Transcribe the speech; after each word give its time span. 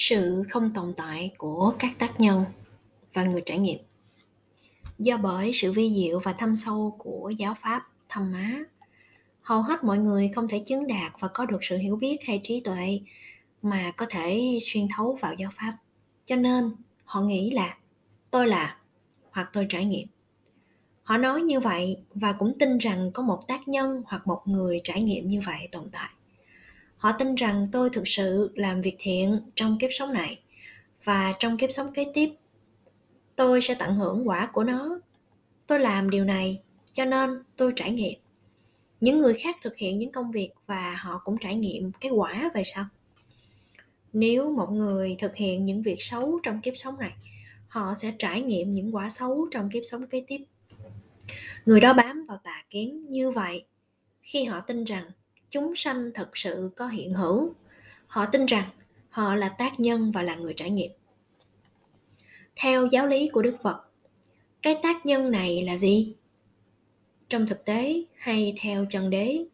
sự 0.00 0.42
không 0.48 0.72
tồn 0.74 0.92
tại 0.96 1.30
của 1.38 1.74
các 1.78 1.98
tác 1.98 2.20
nhân 2.20 2.44
và 3.12 3.24
người 3.24 3.42
trải 3.46 3.58
nghiệm. 3.58 3.78
Do 4.98 5.16
bởi 5.16 5.50
sự 5.54 5.72
vi 5.72 5.90
diệu 5.94 6.20
và 6.20 6.32
thâm 6.32 6.56
sâu 6.56 6.96
của 6.98 7.32
giáo 7.38 7.54
pháp, 7.62 7.88
thâm 8.08 8.32
má 8.32 8.64
hầu 9.42 9.62
hết 9.62 9.84
mọi 9.84 9.98
người 9.98 10.30
không 10.34 10.48
thể 10.48 10.62
chứng 10.66 10.86
đạt 10.86 11.12
và 11.18 11.28
có 11.28 11.46
được 11.46 11.64
sự 11.64 11.76
hiểu 11.76 11.96
biết 11.96 12.16
hay 12.26 12.40
trí 12.44 12.60
tuệ 12.60 13.00
mà 13.62 13.92
có 13.96 14.06
thể 14.10 14.58
xuyên 14.62 14.88
thấu 14.96 15.18
vào 15.20 15.34
giáo 15.34 15.50
pháp. 15.54 15.76
Cho 16.24 16.36
nên, 16.36 16.70
họ 17.04 17.20
nghĩ 17.20 17.50
là 17.50 17.78
tôi 18.30 18.48
là 18.48 18.76
hoặc 19.30 19.50
tôi 19.52 19.66
trải 19.68 19.84
nghiệm. 19.84 20.08
Họ 21.02 21.16
nói 21.16 21.42
như 21.42 21.60
vậy 21.60 21.96
và 22.14 22.32
cũng 22.32 22.58
tin 22.58 22.78
rằng 22.78 23.10
có 23.12 23.22
một 23.22 23.48
tác 23.48 23.68
nhân 23.68 24.02
hoặc 24.06 24.26
một 24.26 24.42
người 24.44 24.80
trải 24.84 25.02
nghiệm 25.02 25.28
như 25.28 25.40
vậy 25.46 25.68
tồn 25.72 25.88
tại 25.92 26.08
họ 27.00 27.12
tin 27.12 27.34
rằng 27.34 27.66
tôi 27.72 27.90
thực 27.90 28.08
sự 28.08 28.50
làm 28.54 28.80
việc 28.80 28.96
thiện 28.98 29.40
trong 29.54 29.78
kiếp 29.80 29.90
sống 29.92 30.12
này. 30.12 30.40
Và 31.04 31.34
trong 31.38 31.56
kiếp 31.56 31.70
sống 31.72 31.92
kế 31.92 32.06
tiếp, 32.14 32.28
tôi 33.36 33.62
sẽ 33.62 33.74
tận 33.74 33.94
hưởng 33.94 34.28
quả 34.28 34.46
của 34.52 34.64
nó. 34.64 35.00
Tôi 35.66 35.80
làm 35.80 36.10
điều 36.10 36.24
này 36.24 36.62
cho 36.92 37.04
nên 37.04 37.30
tôi 37.56 37.72
trải 37.76 37.90
nghiệm. 37.90 38.18
Những 39.00 39.18
người 39.18 39.34
khác 39.34 39.56
thực 39.62 39.76
hiện 39.76 39.98
những 39.98 40.12
công 40.12 40.30
việc 40.30 40.50
và 40.66 40.94
họ 41.00 41.20
cũng 41.24 41.36
trải 41.38 41.54
nghiệm 41.54 41.92
cái 42.00 42.10
quả 42.10 42.50
về 42.54 42.62
sau. 42.64 42.84
Nếu 44.12 44.52
một 44.52 44.70
người 44.70 45.16
thực 45.18 45.36
hiện 45.36 45.64
những 45.64 45.82
việc 45.82 46.02
xấu 46.02 46.40
trong 46.42 46.60
kiếp 46.60 46.74
sống 46.76 46.98
này, 46.98 47.12
họ 47.68 47.94
sẽ 47.94 48.12
trải 48.18 48.42
nghiệm 48.42 48.74
những 48.74 48.94
quả 48.94 49.08
xấu 49.08 49.48
trong 49.50 49.70
kiếp 49.70 49.82
sống 49.90 50.06
kế 50.06 50.24
tiếp. 50.26 50.44
Người 51.66 51.80
đó 51.80 51.92
bám 51.92 52.26
vào 52.28 52.38
tà 52.44 52.64
kiến 52.70 53.08
như 53.08 53.30
vậy 53.30 53.64
khi 54.22 54.44
họ 54.44 54.60
tin 54.60 54.84
rằng 54.84 55.04
chúng 55.50 55.76
sanh 55.76 56.10
thực 56.14 56.36
sự 56.36 56.70
có 56.76 56.88
hiện 56.88 57.14
hữu. 57.14 57.54
Họ 58.06 58.26
tin 58.26 58.46
rằng 58.46 58.70
họ 59.10 59.34
là 59.34 59.48
tác 59.48 59.80
nhân 59.80 60.12
và 60.12 60.22
là 60.22 60.34
người 60.34 60.52
trải 60.56 60.70
nghiệm. 60.70 60.90
Theo 62.56 62.86
giáo 62.86 63.06
lý 63.06 63.28
của 63.28 63.42
đức 63.42 63.56
phật, 63.62 63.76
cái 64.62 64.78
tác 64.82 65.06
nhân 65.06 65.30
này 65.30 65.62
là 65.62 65.76
gì? 65.76 66.14
Trong 67.28 67.46
thực 67.46 67.64
tế 67.64 68.04
hay 68.16 68.54
theo 68.60 68.86
chân 68.90 69.10
đế, 69.10 69.44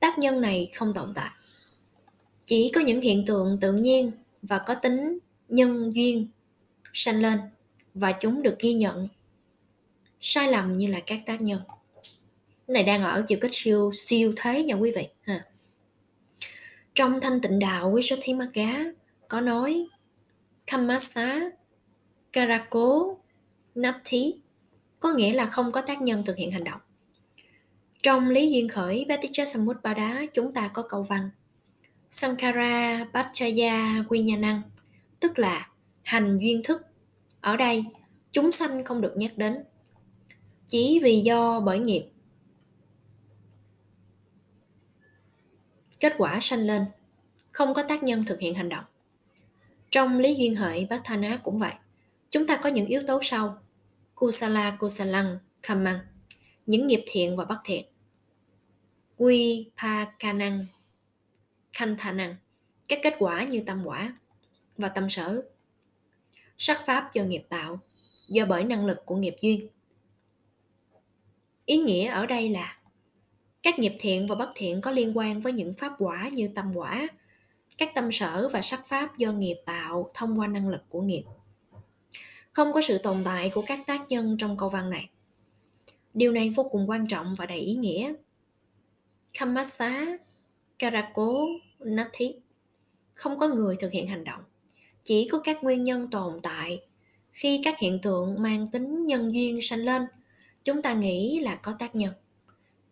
tác 0.00 0.18
nhân 0.18 0.40
này 0.40 0.70
không 0.74 0.94
tồn 0.94 1.12
tại. 1.14 1.30
Chỉ 2.44 2.70
có 2.74 2.80
những 2.80 3.00
hiện 3.00 3.24
tượng 3.26 3.58
tự 3.60 3.72
nhiên 3.72 4.10
và 4.42 4.58
có 4.58 4.74
tính 4.74 5.18
nhân 5.48 5.92
duyên 5.94 6.28
sanh 6.92 7.20
lên 7.20 7.38
và 7.94 8.12
chúng 8.12 8.42
được 8.42 8.56
ghi 8.58 8.74
nhận, 8.74 9.08
sai 10.20 10.52
lầm 10.52 10.72
như 10.72 10.86
là 10.86 11.00
các 11.06 11.20
tác 11.26 11.42
nhân 11.42 11.60
này 12.68 12.82
đang 12.82 13.02
ở 13.02 13.24
chiều 13.26 13.38
kích 13.40 13.54
siêu 13.54 13.90
siêu 13.92 14.32
thế 14.36 14.62
nha 14.62 14.74
quý 14.74 14.92
vị 14.96 15.08
ha 15.22 15.44
trong 16.94 17.20
thanh 17.20 17.40
tịnh 17.40 17.58
đạo 17.58 17.90
quý 17.90 18.02
số 18.02 18.16
thí 18.20 18.34
mắt 18.34 18.48
gá 18.54 18.74
có 19.28 19.40
nói 19.40 19.86
Kamasa 20.66 21.40
Karako 22.32 23.14
Nathi 23.74 24.34
có 25.00 25.12
nghĩa 25.12 25.34
là 25.34 25.46
không 25.46 25.72
có 25.72 25.80
tác 25.80 26.02
nhân 26.02 26.22
thực 26.26 26.36
hiện 26.36 26.50
hành 26.50 26.64
động. 26.64 26.80
Trong 28.02 28.28
Lý 28.28 28.52
Duyên 28.52 28.68
Khởi 28.68 29.06
Bhatticha 29.08 29.44
Samutpada 29.44 30.22
chúng 30.34 30.52
ta 30.52 30.70
có 30.74 30.82
câu 30.82 31.02
văn 31.02 31.30
Sankara 32.10 33.06
Pachaya 33.14 34.04
Vinyanang 34.10 34.62
tức 35.20 35.38
là 35.38 35.68
hành 36.02 36.38
duyên 36.38 36.62
thức. 36.64 36.82
Ở 37.40 37.56
đây, 37.56 37.84
chúng 38.32 38.52
sanh 38.52 38.84
không 38.84 39.00
được 39.00 39.12
nhắc 39.16 39.38
đến. 39.38 39.64
Chỉ 40.66 41.00
vì 41.02 41.20
do 41.20 41.60
bởi 41.60 41.78
nghiệp 41.78 42.08
kết 46.06 46.14
quả 46.18 46.38
sanh 46.40 46.60
lên, 46.60 46.84
không 47.52 47.74
có 47.74 47.82
tác 47.82 48.02
nhân 48.02 48.24
thực 48.24 48.40
hiện 48.40 48.54
hành 48.54 48.68
động. 48.68 48.84
Trong 49.90 50.18
lý 50.18 50.34
duyên 50.34 50.54
hợi 50.54 50.86
bát 50.90 51.00
tha 51.04 51.16
ná 51.16 51.40
cũng 51.42 51.58
vậy. 51.58 51.72
Chúng 52.30 52.46
ta 52.46 52.56
có 52.56 52.68
những 52.68 52.86
yếu 52.86 53.02
tố 53.06 53.20
sau. 53.22 53.58
Kusala, 54.14 54.76
kusalang 54.80 55.38
kamang 55.62 55.98
những 56.66 56.86
nghiệp 56.86 57.04
thiện 57.06 57.36
và 57.36 57.44
bất 57.44 57.58
thiện. 57.64 57.84
Quy 59.16 59.70
pa 59.82 60.04
kanang 60.04 60.66
khanh 61.72 61.96
thà 61.96 62.12
năng, 62.12 62.36
các 62.88 62.98
kết 63.02 63.14
quả 63.18 63.44
như 63.44 63.62
tâm 63.66 63.82
quả 63.84 64.16
và 64.76 64.88
tâm 64.88 65.10
sở. 65.10 65.42
Sắc 66.56 66.86
pháp 66.86 67.14
do 67.14 67.22
nghiệp 67.24 67.42
tạo, 67.48 67.78
do 68.28 68.46
bởi 68.46 68.64
năng 68.64 68.86
lực 68.86 68.98
của 69.06 69.16
nghiệp 69.16 69.36
duyên. 69.40 69.68
Ý 71.64 71.76
nghĩa 71.76 72.08
ở 72.08 72.26
đây 72.26 72.48
là 72.48 72.78
các 73.66 73.78
nghiệp 73.78 73.96
thiện 73.98 74.26
và 74.26 74.34
bất 74.34 74.50
thiện 74.54 74.80
có 74.80 74.90
liên 74.90 75.18
quan 75.18 75.40
với 75.40 75.52
những 75.52 75.74
pháp 75.74 75.92
quả 75.98 76.30
như 76.32 76.48
tâm 76.54 76.72
quả, 76.74 77.08
các 77.78 77.94
tâm 77.94 78.12
sở 78.12 78.48
và 78.52 78.62
sắc 78.62 78.88
pháp 78.88 79.18
do 79.18 79.32
nghiệp 79.32 79.56
tạo 79.64 80.10
thông 80.14 80.40
qua 80.40 80.46
năng 80.46 80.68
lực 80.68 80.82
của 80.88 81.02
nghiệp. 81.02 81.22
Không 82.52 82.72
có 82.72 82.80
sự 82.82 82.98
tồn 82.98 83.16
tại 83.24 83.50
của 83.54 83.62
các 83.66 83.78
tác 83.86 84.00
nhân 84.08 84.36
trong 84.40 84.56
câu 84.56 84.68
văn 84.68 84.90
này. 84.90 85.08
Điều 86.14 86.32
này 86.32 86.50
vô 86.50 86.62
cùng 86.62 86.90
quan 86.90 87.08
trọng 87.08 87.34
và 87.34 87.46
đầy 87.46 87.58
ý 87.58 87.74
nghĩa. 87.74 88.14
Kamasa 89.38 90.06
karako, 90.78 91.32
nathi. 91.78 92.34
Không 93.14 93.38
có 93.38 93.48
người 93.48 93.76
thực 93.80 93.92
hiện 93.92 94.06
hành 94.06 94.24
động. 94.24 94.42
Chỉ 95.02 95.28
có 95.32 95.38
các 95.38 95.64
nguyên 95.64 95.84
nhân 95.84 96.10
tồn 96.10 96.40
tại. 96.42 96.80
Khi 97.32 97.60
các 97.64 97.78
hiện 97.78 97.98
tượng 98.02 98.42
mang 98.42 98.68
tính 98.68 99.04
nhân 99.04 99.34
duyên 99.34 99.58
sanh 99.62 99.84
lên, 99.84 100.02
chúng 100.64 100.82
ta 100.82 100.94
nghĩ 100.94 101.40
là 101.40 101.54
có 101.54 101.74
tác 101.78 101.94
nhân 101.94 102.12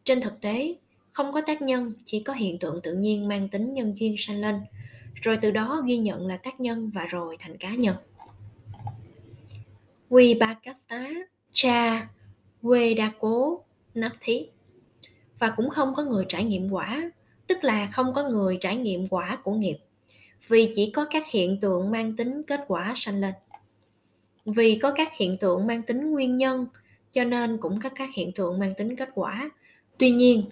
trên 0.04 0.20
thực 0.20 0.40
tế, 0.40 0.74
không 1.10 1.32
có 1.32 1.40
tác 1.40 1.62
nhân, 1.62 1.92
chỉ 2.04 2.20
có 2.20 2.32
hiện 2.32 2.58
tượng 2.58 2.80
tự 2.82 2.94
nhiên 2.94 3.28
mang 3.28 3.48
tính 3.48 3.72
nhân 3.72 3.94
duyên 3.98 4.14
sanh 4.18 4.40
lên. 4.40 4.60
Rồi 5.14 5.36
từ 5.36 5.50
đó 5.50 5.82
ghi 5.86 5.98
nhận 5.98 6.26
là 6.26 6.36
tác 6.36 6.60
nhân 6.60 6.90
và 6.94 7.06
rồi 7.06 7.36
thành 7.38 7.56
cá 7.56 7.74
nhân. 7.74 7.96
Vibhakasta 10.10 11.10
cha 11.52 12.08
quê 12.62 12.94
đa 12.94 13.12
cố 13.20 13.60
Vedako 13.94 14.16
thí 14.20 14.46
và 15.38 15.52
cũng 15.56 15.70
không 15.70 15.94
có 15.94 16.02
người 16.04 16.24
trải 16.28 16.44
nghiệm 16.44 16.70
quả, 16.70 17.10
tức 17.46 17.64
là 17.64 17.88
không 17.92 18.12
có 18.14 18.28
người 18.28 18.58
trải 18.60 18.76
nghiệm 18.76 19.08
quả 19.08 19.38
của 19.44 19.52
nghiệp, 19.52 19.76
vì 20.48 20.72
chỉ 20.76 20.90
có 20.90 21.06
các 21.10 21.26
hiện 21.30 21.60
tượng 21.60 21.90
mang 21.90 22.16
tính 22.16 22.42
kết 22.42 22.60
quả 22.66 22.92
sanh 22.96 23.20
lên. 23.20 23.34
Vì 24.44 24.78
có 24.82 24.90
các 24.90 25.08
hiện 25.16 25.36
tượng 25.36 25.66
mang 25.66 25.82
tính 25.82 26.12
nguyên 26.12 26.36
nhân, 26.36 26.66
cho 27.10 27.24
nên 27.24 27.58
cũng 27.58 27.80
có 27.80 27.88
các 27.88 28.08
hiện 28.14 28.32
tượng 28.32 28.58
mang 28.58 28.74
tính 28.74 28.96
kết 28.96 29.08
quả 29.14 29.50
tuy 29.98 30.10
nhiên, 30.10 30.44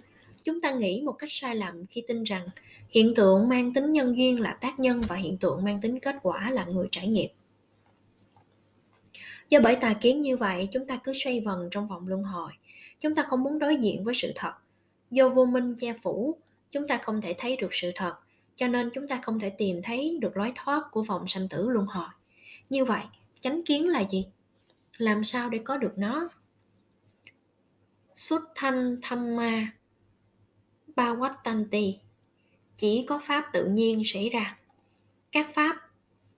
chúng 0.43 0.61
ta 0.61 0.73
nghĩ 0.73 1.03
một 1.05 1.13
cách 1.13 1.33
sai 1.33 1.57
lầm 1.57 1.87
khi 1.87 2.03
tin 2.09 2.23
rằng 2.23 2.49
hiện 2.89 3.15
tượng 3.15 3.49
mang 3.49 3.73
tính 3.75 3.91
nhân 3.91 4.17
duyên 4.17 4.41
là 4.41 4.59
tác 4.61 4.79
nhân 4.79 5.01
và 5.09 5.17
hiện 5.17 5.39
tượng 5.39 5.65
mang 5.65 5.81
tính 5.81 6.01
kết 6.01 6.17
quả 6.23 6.51
là 6.51 6.65
người 6.65 6.89
trải 6.91 7.09
nghiệm. 7.09 7.31
Do 9.49 9.61
bởi 9.61 9.77
tà 9.77 9.95
kiến 9.95 10.21
như 10.21 10.37
vậy, 10.37 10.69
chúng 10.73 10.87
ta 10.87 10.97
cứ 11.05 11.13
xoay 11.25 11.41
vần 11.41 11.69
trong 11.71 11.89
vòng 11.89 12.09
luân 12.09 12.23
hồi. 12.23 12.53
Chúng 13.01 13.15
ta 13.15 13.23
không 13.23 13.45
muốn 13.45 13.59
đối 13.59 13.77
diện 13.77 14.05
với 14.05 14.15
sự 14.15 14.33
thật. 14.35 14.53
Do 15.11 15.29
vô 15.29 15.45
minh 15.45 15.75
che 15.79 15.95
phủ, 16.03 16.37
chúng 16.71 16.89
ta 16.89 16.99
không 17.03 17.21
thể 17.21 17.35
thấy 17.39 17.57
được 17.57 17.69
sự 17.73 17.91
thật, 17.95 18.15
cho 18.57 18.69
nên 18.69 18.91
chúng 18.95 19.09
ta 19.09 19.21
không 19.23 19.41
thể 19.41 19.51
tìm 19.51 19.81
thấy 19.83 20.19
được 20.21 20.37
lối 20.37 20.53
thoát 20.55 20.83
của 20.91 21.03
vòng 21.03 21.29
sanh 21.29 21.49
tử 21.49 21.69
luân 21.69 21.87
hồi. 21.87 22.09
Như 22.71 22.85
vậy, 22.85 23.03
chánh 23.41 23.63
kiến 23.65 23.89
là 23.89 24.05
gì? 24.11 24.27
Làm 24.99 25.25
sao 25.25 25.51
để 25.51 25.59
có 25.59 25.77
được 25.77 25.93
nó? 25.97 26.29
Xuất 28.15 28.43
thanh 28.55 28.99
thăm 29.03 29.37
ma. 29.37 29.73
Bawattanti 30.97 31.93
chỉ 32.77 33.05
có 33.09 33.21
pháp 33.23 33.45
tự 33.53 33.67
nhiên 33.67 34.03
xảy 34.05 34.29
ra. 34.29 34.59
Các 35.33 35.55
pháp 35.55 35.77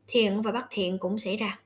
thiện 0.06 0.42
và 0.42 0.52
bất 0.52 0.64
thiện 0.70 0.98
cũng 0.98 1.18
xảy 1.18 1.36
ra. 1.36 1.60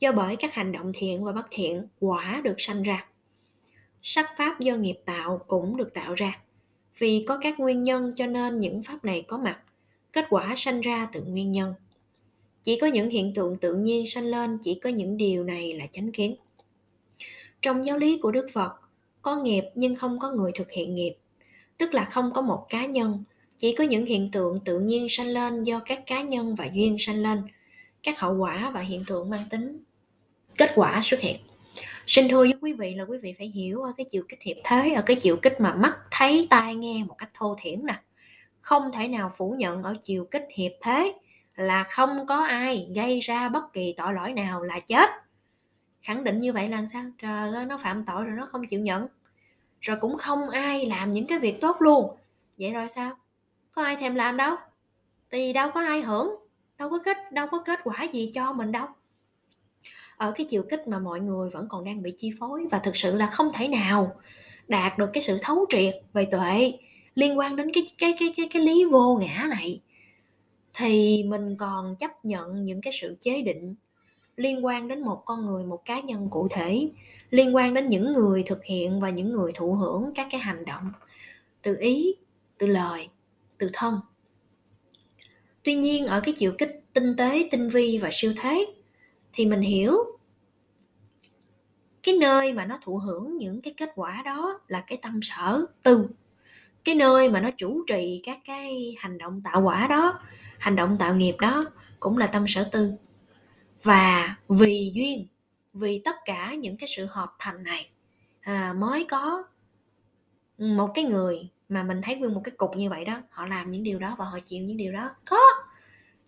Do 0.00 0.12
bởi 0.12 0.36
các 0.36 0.54
hành 0.54 0.72
động 0.72 0.92
thiện 0.94 1.24
và 1.24 1.32
bất 1.32 1.46
thiện 1.50 1.86
quả 2.00 2.40
được 2.44 2.54
sanh 2.58 2.82
ra. 2.82 3.06
Sắc 4.02 4.30
pháp 4.38 4.60
do 4.60 4.74
nghiệp 4.74 4.96
tạo 5.04 5.40
cũng 5.46 5.76
được 5.76 5.94
tạo 5.94 6.14
ra. 6.14 6.40
Vì 6.98 7.24
có 7.28 7.38
các 7.42 7.60
nguyên 7.60 7.82
nhân 7.82 8.12
cho 8.16 8.26
nên 8.26 8.58
những 8.58 8.82
pháp 8.82 9.04
này 9.04 9.24
có 9.28 9.38
mặt. 9.38 9.60
Kết 10.12 10.24
quả 10.30 10.54
sanh 10.56 10.80
ra 10.80 11.08
từ 11.12 11.22
nguyên 11.22 11.52
nhân. 11.52 11.74
Chỉ 12.64 12.78
có 12.80 12.86
những 12.86 13.10
hiện 13.10 13.34
tượng 13.34 13.56
tự 13.56 13.74
nhiên 13.74 14.06
sanh 14.06 14.24
lên, 14.24 14.58
chỉ 14.62 14.80
có 14.82 14.90
những 14.90 15.16
điều 15.16 15.44
này 15.44 15.74
là 15.74 15.86
chánh 15.86 16.12
kiến. 16.12 16.36
Trong 17.62 17.86
giáo 17.86 17.98
lý 17.98 18.18
của 18.18 18.32
đức 18.32 18.46
phật 18.52 18.72
có 19.28 19.36
nghiệp 19.36 19.64
nhưng 19.74 19.94
không 19.94 20.18
có 20.18 20.30
người 20.30 20.52
thực 20.54 20.70
hiện 20.70 20.94
nghiệp. 20.94 21.14
Tức 21.78 21.94
là 21.94 22.04
không 22.04 22.32
có 22.34 22.42
một 22.42 22.66
cá 22.68 22.86
nhân. 22.86 23.24
Chỉ 23.56 23.74
có 23.74 23.84
những 23.84 24.06
hiện 24.06 24.30
tượng 24.30 24.60
tự 24.64 24.80
nhiên 24.80 25.06
sanh 25.08 25.26
lên 25.26 25.62
do 25.62 25.80
các 25.86 26.02
cá 26.06 26.22
nhân 26.22 26.54
và 26.54 26.68
duyên 26.72 26.96
sanh 26.98 27.16
lên, 27.16 27.42
các 28.02 28.20
hậu 28.20 28.36
quả 28.36 28.70
và 28.74 28.80
hiện 28.80 29.04
tượng 29.06 29.30
mang 29.30 29.44
tính 29.50 29.84
kết 30.58 30.72
quả 30.74 31.00
xuất 31.04 31.20
hiện. 31.20 31.36
Xin 32.06 32.28
thưa 32.28 32.36
với 32.38 32.54
quý 32.60 32.72
vị 32.72 32.94
là 32.94 33.04
quý 33.04 33.18
vị 33.18 33.34
phải 33.38 33.46
hiểu 33.46 33.82
ở 33.82 33.92
cái 33.96 34.06
chiều 34.10 34.22
kích 34.28 34.42
hiệp 34.42 34.56
thế, 34.64 34.92
ở 34.92 35.02
cái 35.02 35.16
chiều 35.16 35.36
kích 35.36 35.60
mà 35.60 35.74
mắt 35.74 35.96
thấy 36.10 36.46
tai 36.50 36.74
nghe 36.74 37.04
một 37.08 37.14
cách 37.18 37.30
thô 37.34 37.56
thiển 37.60 37.86
nè. 37.86 38.00
Không 38.60 38.82
thể 38.94 39.08
nào 39.08 39.30
phủ 39.36 39.54
nhận 39.58 39.82
ở 39.82 39.94
chiều 40.02 40.24
kích 40.30 40.44
hiệp 40.54 40.72
thế 40.82 41.12
là 41.56 41.84
không 41.84 42.26
có 42.28 42.36
ai 42.36 42.88
gây 42.94 43.20
ra 43.20 43.48
bất 43.48 43.72
kỳ 43.72 43.94
tội 43.96 44.14
lỗi 44.14 44.32
nào 44.32 44.62
là 44.62 44.80
chết. 44.80 45.10
Khẳng 46.02 46.24
định 46.24 46.38
như 46.38 46.52
vậy 46.52 46.68
là 46.68 46.86
sao? 46.86 47.02
Trời 47.18 47.54
ơi, 47.54 47.66
nó 47.66 47.78
phạm 47.78 48.04
tội 48.04 48.24
rồi 48.24 48.36
nó 48.36 48.48
không 48.52 48.66
chịu 48.66 48.80
nhận 48.80 49.06
rồi 49.80 49.96
cũng 50.00 50.16
không 50.16 50.50
ai 50.50 50.86
làm 50.86 51.12
những 51.12 51.26
cái 51.26 51.38
việc 51.38 51.60
tốt 51.60 51.76
luôn. 51.80 52.16
Vậy 52.58 52.70
rồi 52.70 52.88
sao? 52.88 53.12
Có 53.72 53.82
ai 53.82 53.96
thèm 53.96 54.14
làm 54.14 54.36
đâu. 54.36 54.56
Thì 55.30 55.52
đâu 55.52 55.70
có 55.74 55.80
ai 55.80 56.00
hưởng, 56.00 56.30
đâu 56.78 56.90
có 56.90 56.98
kết, 57.04 57.16
đâu 57.32 57.46
có 57.50 57.58
kết 57.58 57.78
quả 57.84 58.06
gì 58.12 58.30
cho 58.34 58.52
mình 58.52 58.72
đâu. 58.72 58.86
Ở 60.16 60.32
cái 60.32 60.46
chiều 60.50 60.64
kích 60.70 60.88
mà 60.88 60.98
mọi 60.98 61.20
người 61.20 61.50
vẫn 61.50 61.66
còn 61.68 61.84
đang 61.84 62.02
bị 62.02 62.14
chi 62.18 62.30
phối 62.40 62.66
và 62.70 62.78
thực 62.78 62.96
sự 62.96 63.16
là 63.16 63.26
không 63.26 63.50
thể 63.54 63.68
nào 63.68 64.16
đạt 64.68 64.98
được 64.98 65.10
cái 65.12 65.22
sự 65.22 65.38
thấu 65.42 65.66
triệt 65.68 65.94
về 66.12 66.24
tuệ 66.30 66.72
liên 67.14 67.38
quan 67.38 67.56
đến 67.56 67.72
cái 67.74 67.84
cái 67.98 68.14
cái 68.20 68.32
cái 68.36 68.48
cái 68.52 68.62
lý 68.62 68.84
vô 68.84 69.18
ngã 69.20 69.46
này, 69.48 69.80
thì 70.74 71.24
mình 71.28 71.56
còn 71.56 71.96
chấp 71.96 72.24
nhận 72.24 72.64
những 72.64 72.80
cái 72.80 72.92
sự 73.00 73.16
chế 73.20 73.42
định 73.42 73.74
liên 74.36 74.64
quan 74.64 74.88
đến 74.88 75.02
một 75.02 75.22
con 75.24 75.46
người, 75.46 75.64
một 75.64 75.84
cá 75.84 76.00
nhân 76.00 76.28
cụ 76.30 76.48
thể 76.50 76.88
liên 77.30 77.56
quan 77.56 77.74
đến 77.74 77.86
những 77.86 78.12
người 78.12 78.42
thực 78.46 78.64
hiện 78.64 79.00
và 79.00 79.10
những 79.10 79.32
người 79.32 79.52
thụ 79.54 79.74
hưởng 79.74 80.10
các 80.14 80.26
cái 80.30 80.40
hành 80.40 80.64
động 80.64 80.92
từ 81.62 81.76
ý, 81.80 82.14
từ 82.58 82.66
lời, 82.66 83.08
từ 83.58 83.70
thân. 83.72 84.00
Tuy 85.62 85.74
nhiên, 85.74 86.06
ở 86.06 86.20
cái 86.20 86.34
chiều 86.38 86.52
kích 86.58 86.80
tinh 86.92 87.16
tế, 87.16 87.48
tinh 87.50 87.68
vi 87.68 87.98
và 88.02 88.08
siêu 88.12 88.32
thế 88.36 88.66
thì 89.32 89.46
mình 89.46 89.60
hiểu 89.60 90.18
cái 92.02 92.16
nơi 92.16 92.52
mà 92.52 92.64
nó 92.64 92.78
thụ 92.84 92.96
hưởng 92.96 93.38
những 93.38 93.60
cái 93.60 93.74
kết 93.76 93.90
quả 93.94 94.22
đó 94.24 94.60
là 94.68 94.84
cái 94.86 94.98
tâm 95.02 95.20
sở 95.22 95.66
tư 95.82 96.08
cái 96.84 96.94
nơi 96.94 97.30
mà 97.30 97.40
nó 97.40 97.50
chủ 97.50 97.84
trì 97.86 98.20
các 98.24 98.38
cái 98.44 98.96
hành 98.98 99.18
động 99.18 99.40
tạo 99.44 99.62
quả 99.62 99.86
đó, 99.88 100.20
hành 100.58 100.76
động 100.76 100.96
tạo 100.98 101.14
nghiệp 101.14 101.36
đó 101.40 101.64
cũng 102.00 102.18
là 102.18 102.26
tâm 102.26 102.44
sở 102.48 102.68
tư 102.72 102.92
và 103.82 104.36
vì 104.48 104.92
duyên 104.94 105.26
vì 105.78 106.02
tất 106.04 106.16
cả 106.24 106.54
những 106.54 106.76
cái 106.76 106.88
sự 106.88 107.06
hợp 107.10 107.34
thành 107.38 107.62
này 107.62 107.90
à, 108.40 108.74
mới 108.76 109.06
có 109.10 109.44
một 110.58 110.90
cái 110.94 111.04
người 111.04 111.48
mà 111.68 111.82
mình 111.82 112.00
thấy 112.02 112.16
nguyên 112.16 112.34
một 112.34 112.40
cái 112.44 112.54
cục 112.56 112.76
như 112.76 112.90
vậy 112.90 113.04
đó 113.04 113.22
họ 113.30 113.46
làm 113.46 113.70
những 113.70 113.82
điều 113.82 113.98
đó 113.98 114.14
và 114.18 114.24
họ 114.24 114.38
chịu 114.44 114.64
những 114.64 114.76
điều 114.76 114.92
đó. 114.92 115.10
Có. 115.30 115.40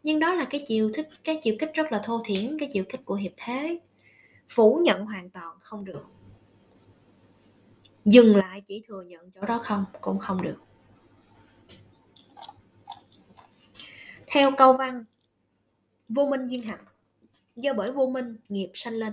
Nhưng 0.03 0.19
đó 0.19 0.35
là 0.35 0.47
cái 0.51 0.65
chiều 0.67 0.91
thích 0.95 1.09
cái 1.25 1.39
chiều 1.43 1.55
kích 1.59 1.71
rất 1.75 1.93
là 1.93 2.01
thô 2.05 2.23
thiển 2.25 2.59
cái 2.59 2.69
chiều 2.73 2.85
kích 2.89 3.05
của 3.05 3.15
hiệp 3.15 3.33
thế. 3.37 3.81
Phủ 4.49 4.81
nhận 4.85 5.05
hoàn 5.05 5.31
toàn 5.31 5.57
không 5.61 5.85
được. 5.85 6.05
Dừng 8.05 8.37
lại 8.37 8.63
chỉ 8.67 8.83
thừa 8.89 9.03
nhận 9.03 9.31
chỗ 9.31 9.41
đó 9.41 9.61
không 9.63 9.85
cũng 10.01 10.19
không 10.19 10.43
được. 10.43 10.57
Theo 14.27 14.51
câu 14.57 14.73
văn 14.73 15.05
vô 16.09 16.27
minh 16.27 16.47
duyên 16.47 16.63
hạnh 16.63 16.85
do 17.57 17.73
bởi 17.73 17.93
vô 17.93 18.07
minh 18.07 18.37
nghiệp 18.49 18.71
sanh 18.75 18.95
lên 18.95 19.13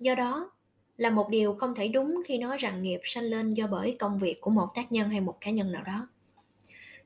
do 0.00 0.14
đó 0.14 0.50
là 0.96 1.10
một 1.10 1.28
điều 1.28 1.54
không 1.54 1.74
thể 1.74 1.88
đúng 1.88 2.22
khi 2.26 2.38
nói 2.38 2.58
rằng 2.58 2.82
nghiệp 2.82 3.00
sanh 3.04 3.24
lên 3.24 3.54
do 3.54 3.66
bởi 3.66 3.96
công 3.98 4.18
việc 4.18 4.40
của 4.40 4.50
một 4.50 4.68
tác 4.74 4.92
nhân 4.92 5.10
hay 5.10 5.20
một 5.20 5.36
cá 5.40 5.50
nhân 5.50 5.72
nào 5.72 5.82
đó. 5.86 6.08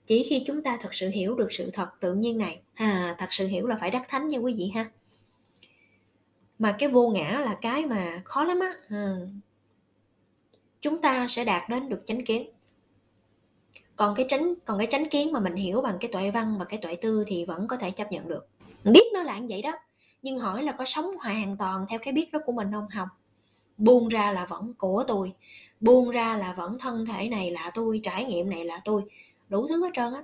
Chỉ 0.06 0.26
khi 0.30 0.42
chúng 0.46 0.62
ta 0.62 0.78
thật 0.80 0.94
sự 0.94 1.08
hiểu 1.08 1.34
được 1.34 1.52
sự 1.52 1.70
thật 1.70 1.88
tự 2.00 2.14
nhiên 2.14 2.38
này 2.38 2.60
à 2.74 3.14
thật 3.18 3.26
sự 3.30 3.46
hiểu 3.46 3.66
là 3.66 3.76
phải 3.80 3.90
đắc 3.90 4.02
thánh 4.08 4.28
nha 4.28 4.38
quý 4.38 4.54
vị 4.54 4.70
ha. 4.74 4.90
Mà 6.58 6.76
cái 6.78 6.88
vô 6.88 7.08
ngã 7.08 7.40
là 7.44 7.58
cái 7.60 7.86
mà 7.86 8.22
khó 8.24 8.44
lắm 8.44 8.60
á 8.60 8.74
ừ. 8.90 9.26
chúng 10.80 11.00
ta 11.02 11.26
sẽ 11.28 11.44
đạt 11.44 11.68
đến 11.68 11.88
được 11.88 12.02
chánh 12.04 12.24
kiến. 12.24 12.50
Còn 13.96 14.14
cái 14.14 14.26
chánh 14.28 14.54
còn 14.64 14.78
cái 14.78 14.86
chánh 14.90 15.08
kiến 15.08 15.32
mà 15.32 15.40
mình 15.40 15.54
hiểu 15.54 15.80
bằng 15.80 15.96
cái 16.00 16.10
tuệ 16.12 16.30
văn 16.30 16.58
và 16.58 16.64
cái 16.64 16.78
tuệ 16.82 16.96
tư 16.96 17.24
thì 17.26 17.44
vẫn 17.44 17.68
có 17.68 17.76
thể 17.76 17.90
chấp 17.90 18.12
nhận 18.12 18.28
được. 18.28 18.46
Biết 18.84 19.04
nó 19.12 19.22
là 19.22 19.38
như 19.38 19.46
vậy 19.50 19.62
đó 19.62 19.72
nhưng 20.22 20.38
hỏi 20.38 20.62
là 20.62 20.72
có 20.72 20.84
sống 20.84 21.06
hoàn 21.20 21.56
toàn 21.56 21.86
theo 21.88 21.98
cái 22.02 22.14
biết 22.14 22.32
đó 22.32 22.38
của 22.46 22.52
mình 22.52 22.72
không 22.72 22.88
không 22.94 23.08
buông 23.82 24.08
ra 24.08 24.32
là 24.32 24.46
vẫn 24.46 24.74
của 24.74 25.04
tôi. 25.08 25.32
Buông 25.80 26.10
ra 26.10 26.36
là 26.36 26.54
vẫn 26.56 26.78
thân 26.78 27.06
thể 27.06 27.28
này 27.28 27.50
là 27.50 27.70
tôi, 27.74 28.00
trải 28.02 28.24
nghiệm 28.24 28.50
này 28.50 28.64
là 28.64 28.80
tôi. 28.84 29.02
Đủ 29.48 29.66
thứ 29.69 29.84
hết 29.84 29.90
trơn 29.94 30.12
á. 30.14 30.22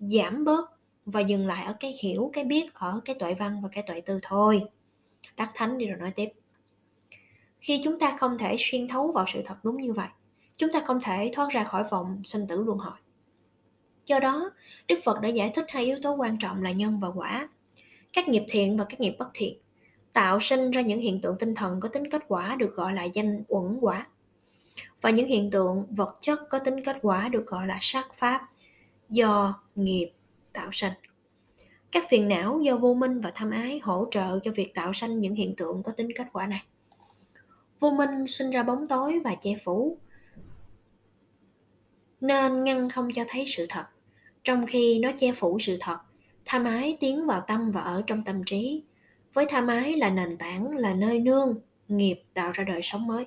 Giảm 0.00 0.44
bớt 0.44 0.70
và 1.06 1.20
dừng 1.20 1.46
lại 1.46 1.64
ở 1.64 1.74
cái 1.80 1.98
hiểu, 2.00 2.30
cái 2.32 2.44
biết 2.44 2.74
ở 2.74 3.00
cái 3.04 3.16
tuệ 3.18 3.34
văn 3.34 3.60
và 3.62 3.68
cái 3.72 3.84
tuệ 3.86 4.00
tư 4.00 4.18
thôi. 4.22 4.62
Đắc 5.36 5.50
thánh 5.54 5.78
đi 5.78 5.86
rồi 5.86 5.98
nói 5.98 6.10
tiếp. 6.10 6.28
Khi 7.60 7.80
chúng 7.84 7.98
ta 7.98 8.16
không 8.20 8.38
thể 8.38 8.56
xuyên 8.58 8.88
thấu 8.88 9.12
vào 9.12 9.24
sự 9.32 9.42
thật 9.46 9.56
đúng 9.62 9.82
như 9.82 9.92
vậy, 9.92 10.08
chúng 10.56 10.72
ta 10.72 10.80
không 10.86 11.00
thể 11.00 11.30
thoát 11.34 11.50
ra 11.50 11.64
khỏi 11.64 11.84
vòng 11.90 12.20
sinh 12.24 12.42
tử 12.48 12.62
luân 12.62 12.78
hồi. 12.78 12.98
Do 14.06 14.18
đó, 14.18 14.50
đức 14.88 14.98
phật 15.04 15.20
đã 15.20 15.28
giải 15.28 15.52
thích 15.54 15.66
hai 15.68 15.84
yếu 15.84 15.98
tố 16.02 16.14
quan 16.14 16.38
trọng 16.38 16.62
là 16.62 16.72
nhân 16.72 16.98
và 16.98 17.08
quả 17.14 17.48
các 18.14 18.28
nghiệp 18.28 18.42
thiện 18.48 18.76
và 18.76 18.84
các 18.88 19.00
nghiệp 19.00 19.16
bất 19.18 19.28
thiện, 19.34 19.58
tạo 20.12 20.40
sinh 20.40 20.70
ra 20.70 20.80
những 20.80 21.00
hiện 21.00 21.20
tượng 21.20 21.36
tinh 21.38 21.54
thần 21.54 21.80
có 21.80 21.88
tính 21.88 22.10
kết 22.10 22.22
quả 22.28 22.56
được 22.56 22.76
gọi 22.76 22.92
là 22.92 23.04
danh 23.04 23.44
uẩn 23.48 23.78
quả. 23.80 24.06
Và 25.00 25.10
những 25.10 25.26
hiện 25.26 25.50
tượng 25.50 25.86
vật 25.90 26.16
chất 26.20 26.40
có 26.50 26.58
tính 26.58 26.84
kết 26.84 26.96
quả 27.02 27.28
được 27.28 27.46
gọi 27.46 27.66
là 27.66 27.78
sắc 27.80 28.14
pháp, 28.14 28.48
do 29.10 29.60
nghiệp 29.74 30.10
tạo 30.52 30.68
sinh. 30.72 30.92
Các 31.92 32.04
phiền 32.10 32.28
não 32.28 32.60
do 32.62 32.76
vô 32.76 32.94
minh 32.94 33.20
và 33.20 33.32
tham 33.34 33.50
ái 33.50 33.80
hỗ 33.82 34.06
trợ 34.10 34.38
cho 34.44 34.50
việc 34.50 34.74
tạo 34.74 34.92
sinh 34.92 35.20
những 35.20 35.34
hiện 35.34 35.54
tượng 35.56 35.82
có 35.82 35.92
tính 35.92 36.08
kết 36.16 36.26
quả 36.32 36.46
này. 36.46 36.62
Vô 37.78 37.90
minh 37.90 38.26
sinh 38.26 38.50
ra 38.50 38.62
bóng 38.62 38.86
tối 38.86 39.20
và 39.24 39.34
che 39.40 39.50
phủ, 39.64 39.98
nên 42.20 42.64
ngăn 42.64 42.88
không 42.90 43.08
cho 43.14 43.24
thấy 43.28 43.44
sự 43.48 43.66
thật. 43.68 43.84
Trong 44.44 44.66
khi 44.66 44.98
nó 44.98 45.12
che 45.16 45.32
phủ 45.32 45.58
sự 45.58 45.76
thật 45.80 45.98
tha 46.44 46.58
mái 46.58 46.96
tiến 47.00 47.26
vào 47.26 47.40
tâm 47.46 47.70
và 47.70 47.80
ở 47.80 48.02
trong 48.06 48.24
tâm 48.24 48.44
trí. 48.44 48.82
Với 49.34 49.46
tha 49.48 49.60
mái 49.60 49.96
là 49.96 50.10
nền 50.10 50.36
tảng, 50.36 50.76
là 50.76 50.94
nơi 50.94 51.20
nương, 51.20 51.60
nghiệp 51.88 52.22
tạo 52.34 52.52
ra 52.52 52.64
đời 52.64 52.80
sống 52.82 53.06
mới. 53.06 53.26